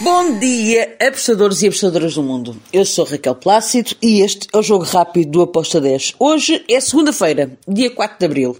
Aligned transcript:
Bom 0.00 0.38
dia, 0.38 0.94
apostadores 1.00 1.62
e 1.62 1.68
apostadoras 1.68 2.14
do 2.14 2.22
mundo. 2.22 2.60
Eu 2.70 2.84
sou 2.84 3.06
Raquel 3.06 3.34
Plácido 3.34 3.92
e 4.02 4.20
este 4.20 4.46
é 4.52 4.58
o 4.58 4.62
Jogo 4.62 4.84
Rápido 4.84 5.30
do 5.30 5.42
Aposta 5.42 5.80
10. 5.80 6.16
Hoje 6.18 6.62
é 6.68 6.78
segunda-feira, 6.80 7.56
dia 7.66 7.90
4 7.90 8.18
de 8.18 8.26
Abril. 8.26 8.58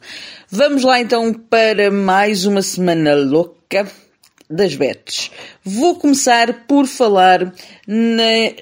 Vamos 0.51 0.83
lá 0.83 0.99
então 0.99 1.35
para 1.35 1.91
mais 1.91 2.47
uma 2.47 2.63
semana 2.63 3.15
louca 3.15 3.87
das 4.49 4.75
bets. 4.75 5.31
Vou 5.63 5.97
começar 5.97 6.67
por 6.67 6.87
falar 6.87 7.53
na 7.87 8.55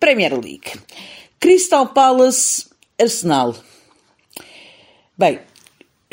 Premier 0.00 0.32
League. 0.32 0.72
Crystal 1.38 1.86
Palace 1.86 2.66
Arsenal. 3.00 3.54
Bem, 5.16 5.38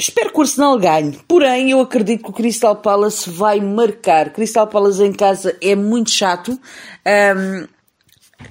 Espero 0.01 0.31
que 0.31 0.39
o 0.39 0.41
Arsenal 0.41 0.79
ganhe, 0.79 1.19
porém 1.27 1.69
eu 1.69 1.79
acredito 1.79 2.23
que 2.23 2.31
o 2.31 2.33
Crystal 2.33 2.75
Palace 2.75 3.29
vai 3.29 3.61
marcar. 3.61 4.33
Crystal 4.33 4.65
Palace 4.65 5.03
em 5.03 5.13
casa 5.13 5.55
é 5.61 5.75
muito 5.75 6.09
chato. 6.09 6.59
Um, 7.37 7.67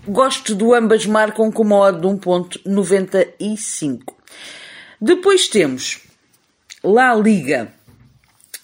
gosto 0.07 0.55
do 0.55 0.73
ambas 0.73 1.05
marcam 1.07 1.51
com 1.51 1.65
uma 1.65 1.77
odd 1.77 2.01
de 2.01 2.07
1.95. 2.07 4.15
Depois 5.01 5.49
temos 5.49 5.99
La 6.85 7.17
Liga, 7.17 7.73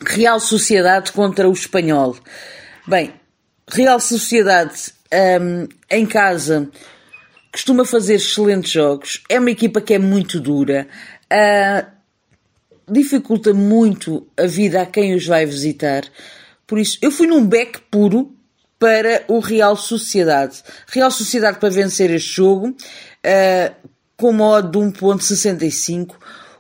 Real 0.01 0.39
Sociedade 0.39 1.11
contra 1.11 1.49
o 1.49 1.53
Espanhol. 1.53 2.16
Bem, 2.87 3.15
Real 3.66 3.99
Sociedade 3.99 4.95
um, 5.41 5.66
em 5.91 6.07
casa 6.07 6.71
costuma 7.51 7.85
fazer 7.85 8.15
excelentes 8.15 8.71
jogos. 8.71 9.25
É 9.29 9.41
uma 9.41 9.51
equipa 9.51 9.80
que 9.80 9.95
é 9.95 9.99
muito 9.99 10.39
dura. 10.39 10.87
Uh, 11.25 11.96
dificulta 12.89 13.53
muito 13.53 14.27
a 14.37 14.47
vida 14.47 14.83
a 14.83 14.87
quem 14.87 15.15
os 15.15 15.27
vai 15.27 15.45
visitar. 15.45 16.05
Por 16.67 16.79
isso, 16.79 16.99
eu 17.03 17.11
fui 17.11 17.27
num 17.27 17.45
back 17.45 17.81
puro 17.91 18.35
para 18.79 19.25
o 19.29 19.39
Real 19.39 19.77
Sociedade. 19.77 20.63
Real 20.89 21.11
Sociedade 21.11 21.59
para 21.59 21.71
vencer 21.71 22.10
este 22.10 22.35
jogo, 22.35 22.69
uh, 22.69 23.88
com 24.16 24.33
modo 24.33 24.71
de 24.71 24.99
1.65. 24.99 26.15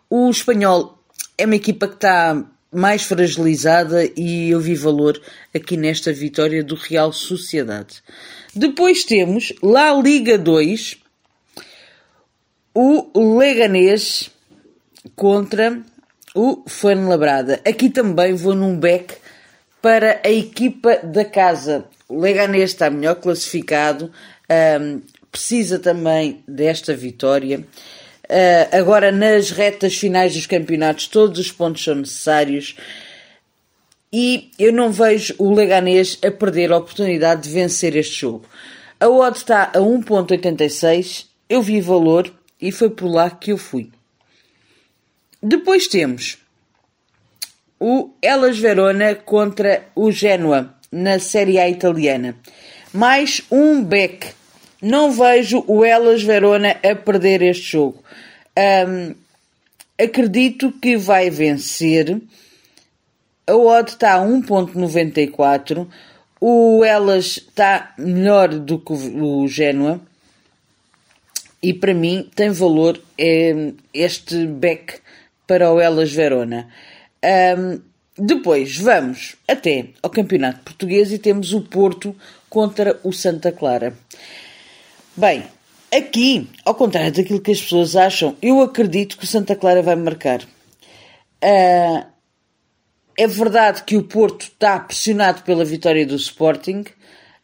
O 0.08 0.30
espanhol 0.30 0.98
é 1.36 1.44
uma 1.44 1.56
equipa 1.56 1.88
que 1.88 1.94
está 1.94 2.44
mais 2.72 3.02
fragilizada 3.02 4.04
e 4.16 4.50
eu 4.50 4.60
vi 4.60 4.74
valor 4.74 5.20
aqui 5.54 5.76
nesta 5.76 6.12
vitória 6.12 6.62
do 6.62 6.74
Real 6.74 7.12
Sociedade. 7.12 8.02
Depois 8.54 9.04
temos 9.04 9.52
La 9.62 9.92
Liga 9.94 10.36
2, 10.36 10.98
o 12.74 13.38
Leganês 13.38 14.30
contra 15.14 15.82
o 16.36 16.62
Fuenlabrada. 16.66 17.60
Aqui 17.66 17.88
também 17.88 18.34
vou 18.34 18.54
num 18.54 18.78
back 18.78 19.14
para 19.80 20.20
a 20.22 20.30
equipa 20.30 20.98
da 21.02 21.24
casa. 21.24 21.86
O 22.06 22.20
Leganés 22.20 22.70
está 22.70 22.90
melhor 22.90 23.16
classificado, 23.16 24.12
um, 24.80 25.00
precisa 25.32 25.78
também 25.78 26.44
desta 26.46 26.94
vitória. 26.94 27.60
Uh, 28.24 28.76
agora, 28.76 29.10
nas 29.10 29.50
retas 29.50 29.96
finais 29.96 30.34
dos 30.34 30.46
campeonatos, 30.46 31.06
todos 31.06 31.38
os 31.38 31.50
pontos 31.50 31.82
são 31.82 31.94
necessários 31.94 32.76
e 34.12 34.50
eu 34.58 34.72
não 34.72 34.90
vejo 34.90 35.34
o 35.38 35.54
Leganés 35.54 36.18
a 36.22 36.30
perder 36.30 36.70
a 36.70 36.76
oportunidade 36.76 37.42
de 37.42 37.50
vencer 37.50 37.96
este 37.96 38.20
jogo. 38.20 38.44
A 39.00 39.08
odd 39.08 39.38
está 39.38 39.64
a 39.74 39.78
1.86, 39.78 41.26
eu 41.48 41.62
vi 41.62 41.80
valor 41.80 42.30
e 42.60 42.70
foi 42.70 42.90
por 42.90 43.08
lá 43.08 43.30
que 43.30 43.52
eu 43.52 43.58
fui. 43.58 43.90
Depois 45.48 45.86
temos 45.86 46.38
o 47.78 48.10
Elas 48.20 48.58
Verona 48.58 49.14
contra 49.14 49.86
o 49.94 50.10
Genoa 50.10 50.74
na 50.90 51.20
Série 51.20 51.56
A 51.60 51.68
italiana. 51.68 52.34
Mais 52.92 53.42
um 53.48 53.80
back. 53.80 54.32
Não 54.82 55.12
vejo 55.12 55.62
o 55.68 55.84
Elas 55.84 56.24
Verona 56.24 56.70
a 56.82 56.96
perder 56.96 57.42
este 57.42 57.62
jogo. 57.62 58.02
Um, 58.58 59.14
acredito 59.96 60.72
que 60.82 60.96
vai 60.96 61.30
vencer. 61.30 62.20
A 63.46 63.54
odd 63.54 63.90
está 63.90 64.14
a 64.14 64.26
1.94. 64.26 65.86
O 66.40 66.84
Elas 66.84 67.36
está 67.36 67.94
melhor 67.96 68.48
do 68.48 68.80
que 68.80 68.92
o 68.92 69.46
Genoa. 69.46 70.00
E 71.62 71.72
para 71.72 71.94
mim 71.94 72.28
tem 72.34 72.50
valor 72.50 73.00
é, 73.16 73.70
este 73.94 74.44
back 74.44 75.05
para 75.46 75.72
o 75.72 75.80
Elas 75.80 76.12
Verona. 76.12 76.68
Um, 77.24 77.80
depois 78.18 78.76
vamos 78.78 79.36
até 79.46 79.90
ao 80.02 80.10
Campeonato 80.10 80.60
Português 80.60 81.12
e 81.12 81.18
temos 81.18 81.52
o 81.52 81.60
Porto 81.60 82.16
contra 82.48 82.98
o 83.04 83.12
Santa 83.12 83.52
Clara. 83.52 83.94
Bem, 85.16 85.44
aqui, 85.94 86.48
ao 86.64 86.74
contrário 86.74 87.12
daquilo 87.12 87.40
que 87.40 87.52
as 87.52 87.60
pessoas 87.60 87.94
acham, 87.94 88.36
eu 88.40 88.60
acredito 88.60 89.18
que 89.18 89.24
o 89.24 89.26
Santa 89.26 89.54
Clara 89.54 89.82
vai 89.82 89.96
marcar. 89.96 90.42
Uh, 91.42 92.06
é 93.18 93.26
verdade 93.26 93.82
que 93.82 93.96
o 93.96 94.02
Porto 94.02 94.42
está 94.42 94.78
pressionado 94.78 95.42
pela 95.42 95.64
vitória 95.64 96.06
do 96.06 96.16
Sporting, 96.16 96.84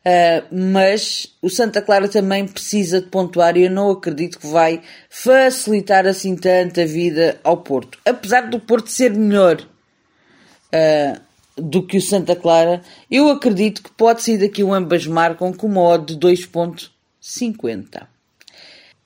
Uh, 0.05 0.43
mas 0.51 1.33
o 1.41 1.49
Santa 1.49 1.81
Clara 1.81 2.09
também 2.09 2.45
precisa 2.47 3.01
de 3.01 3.07
pontuar 3.07 3.57
e 3.57 3.65
eu 3.67 3.71
não 3.71 3.89
acredito 3.89 4.37
que 4.37 4.49
vai 4.49 4.83
facilitar 5.09 6.07
assim 6.07 6.35
tanto 6.35 6.81
a 6.81 6.85
vida 6.85 7.39
ao 7.45 7.59
Porto. 7.59 7.99
Apesar 8.05 8.49
do 8.51 8.59
Porto 8.59 8.91
ser 8.91 9.13
melhor 9.13 9.61
uh, 9.61 11.21
do 11.57 11.87
que 11.87 11.99
o 11.99 12.03
Santa 12.03 12.35
Clara, 12.35 12.83
eu 13.09 13.29
acredito 13.31 13.81
que 13.81 13.93
pode 13.93 14.23
sair 14.23 14.39
daqui 14.39 14.65
um 14.65 14.75
ambas 14.75 15.07
marcam 15.07 15.53
com 15.53 15.69
uma 15.69 15.81
odd 15.81 16.17
de 16.17 16.29
2.50. 16.29 18.07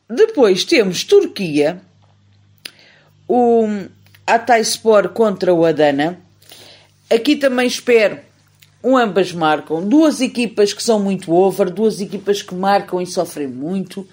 Depois 0.09 0.65
temos 0.65 1.05
Turquia, 1.05 1.79
o 3.29 3.67
Atayspor 4.27 5.11
contra 5.11 5.53
o 5.53 5.67
Adana. 5.67 6.19
Aqui 7.11 7.37
também 7.37 7.67
espero 7.67 8.19
um 8.87 8.97
ambas 8.97 9.33
marcam. 9.33 9.83
Duas 9.83 10.21
equipas 10.21 10.73
que 10.73 10.81
são 10.81 11.01
muito 11.01 11.33
over, 11.35 11.69
duas 11.71 12.01
equipas 12.01 12.41
que 12.41 12.55
marcam 12.55 13.03
e 13.03 13.07
sofrem 13.07 13.49
muito. 13.49 14.07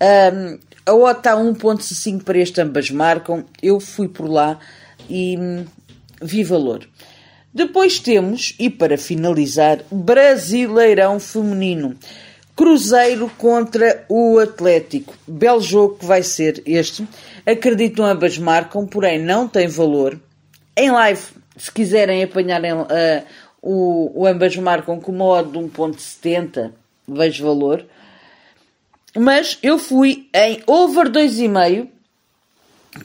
Um, 0.00 0.58
a 0.86 0.94
OTA 0.94 1.18
está 1.18 1.36
1.5 1.36 2.22
para 2.22 2.38
este 2.38 2.60
ambas 2.60 2.90
marcam. 2.92 3.44
Eu 3.60 3.80
fui 3.80 4.06
por 4.06 4.30
lá 4.30 4.60
e 5.08 5.36
hum, 5.36 5.64
vi 6.22 6.44
valor. 6.44 6.86
Depois 7.52 7.98
temos, 7.98 8.54
e 8.56 8.70
para 8.70 8.96
finalizar, 8.96 9.80
Brasileirão 9.90 11.18
Feminino. 11.18 11.96
Cruzeiro 12.54 13.28
contra 13.36 14.04
o 14.08 14.38
Atlético. 14.38 15.12
Belo 15.26 15.60
jogo 15.60 15.96
que 15.96 16.04
vai 16.04 16.22
ser 16.22 16.62
este. 16.64 17.04
Acredito 17.44 18.04
ambas 18.04 18.38
marcam, 18.38 18.86
porém 18.86 19.18
não 19.18 19.48
tem 19.48 19.66
valor. 19.66 20.20
Em 20.76 20.92
live, 20.92 21.22
se 21.56 21.72
quiserem 21.72 22.22
apanhar 22.22 22.62
uh, 22.62 23.24
o, 23.62 24.22
o 24.22 24.26
ambas 24.26 24.56
marcam 24.56 24.98
com 25.00 25.12
uma 25.12 25.24
odd 25.24 25.52
de 25.52 25.58
1.70, 25.58 26.72
vejo 27.06 27.44
valor. 27.44 27.86
Mas 29.16 29.56
eu 29.62 29.78
fui 29.78 30.28
em 30.34 30.60
over 30.66 31.08
2,5 31.10 31.88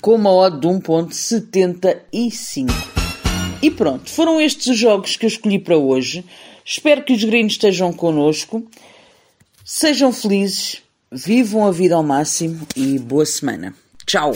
com 0.01 0.15
uma 0.15 0.31
odd 0.31 0.59
de 0.59 0.67
1.75. 0.67 2.71
E 3.61 3.69
pronto, 3.71 4.09
foram 4.09 4.39
estes 4.39 4.67
os 4.67 4.77
jogos 4.77 5.17
que 5.17 5.25
eu 5.25 5.29
escolhi 5.29 5.59
para 5.59 5.77
hoje. 5.77 6.23
Espero 6.63 7.03
que 7.03 7.11
os 7.13 7.23
gringos 7.23 7.53
estejam 7.53 7.91
connosco. 7.93 8.63
Sejam 9.63 10.13
felizes, 10.13 10.83
vivam 11.11 11.65
a 11.65 11.71
vida 11.71 11.95
ao 11.95 12.03
máximo 12.03 12.67
e 12.75 12.99
boa 12.99 13.25
semana. 13.25 13.73
Tchau! 14.05 14.33